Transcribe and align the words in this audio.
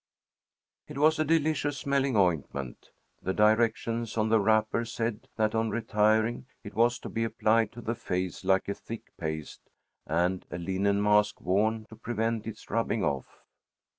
It 0.87 0.97
was 0.97 1.19
a 1.19 1.23
delicious 1.23 1.77
smelling 1.77 2.17
ointment. 2.17 2.89
The 3.21 3.35
directions 3.35 4.17
on 4.17 4.29
the 4.29 4.39
wrapper 4.39 4.83
said 4.83 5.27
that 5.35 5.53
on 5.53 5.69
retiring, 5.69 6.47
it 6.63 6.73
was 6.73 6.97
to 7.01 7.07
be 7.07 7.23
applied 7.23 7.71
to 7.73 7.81
the 7.81 7.93
face 7.93 8.43
like 8.43 8.67
a 8.67 8.73
thick 8.73 9.15
paste, 9.19 9.69
and 10.07 10.43
a 10.49 10.57
linen 10.57 11.03
mask 11.03 11.39
worn 11.39 11.85
to 11.89 11.95
prevent 11.95 12.47
its 12.47 12.71
rubbing 12.71 13.03
off. 13.03 13.43